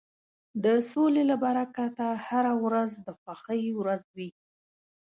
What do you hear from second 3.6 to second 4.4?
ورځ وي.